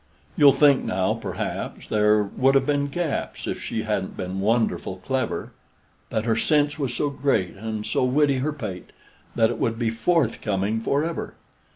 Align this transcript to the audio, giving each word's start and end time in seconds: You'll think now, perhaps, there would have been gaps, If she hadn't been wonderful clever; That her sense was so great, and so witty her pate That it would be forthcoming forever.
You'll 0.35 0.51
think 0.51 0.83
now, 0.83 1.13
perhaps, 1.13 1.87
there 1.87 2.23
would 2.23 2.55
have 2.55 2.65
been 2.65 2.87
gaps, 2.87 3.45
If 3.45 3.61
she 3.61 3.83
hadn't 3.83 4.17
been 4.17 4.39
wonderful 4.39 4.97
clever; 4.97 5.51
That 6.09 6.25
her 6.25 6.35
sense 6.35 6.79
was 6.79 6.91
so 6.91 7.11
great, 7.11 7.53
and 7.55 7.85
so 7.85 8.03
witty 8.03 8.39
her 8.39 8.51
pate 8.51 8.93
That 9.35 9.51
it 9.51 9.59
would 9.59 9.77
be 9.77 9.91
forthcoming 9.91 10.81
forever. 10.81 11.35